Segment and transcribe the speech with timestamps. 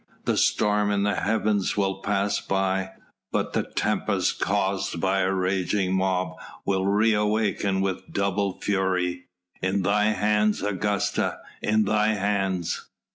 [0.25, 2.93] The storm in the heavens will pass by,
[3.31, 9.27] but the tempest caused by a raging mob will reawaken with double fury.
[9.61, 12.87] In thy hands, Augusta, in thy hands!..."